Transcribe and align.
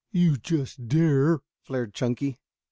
"You 0.11 0.35
just 0.37 0.87
dare," 0.87 1.41
flared 1.61 1.93
Chunky. 1.93 2.39